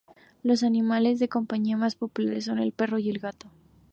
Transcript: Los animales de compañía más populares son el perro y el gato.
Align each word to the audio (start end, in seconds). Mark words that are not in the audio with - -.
Los 0.41 0.63
animales 0.63 1.19
de 1.19 1.29
compañía 1.29 1.77
más 1.77 1.93
populares 1.95 2.45
son 2.45 2.57
el 2.57 2.71
perro 2.73 2.97
y 2.97 3.07
el 3.11 3.19
gato. 3.19 3.51